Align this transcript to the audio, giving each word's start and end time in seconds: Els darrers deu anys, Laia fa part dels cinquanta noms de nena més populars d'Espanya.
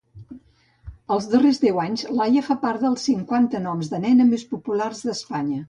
Els 1.15 1.27
darrers 1.33 1.59
deu 1.65 1.77
anys, 1.83 2.05
Laia 2.21 2.43
fa 2.49 2.57
part 2.65 2.87
dels 2.87 3.05
cinquanta 3.13 3.63
noms 3.69 3.93
de 3.95 4.03
nena 4.09 4.29
més 4.33 4.49
populars 4.55 5.07
d'Espanya. 5.11 5.59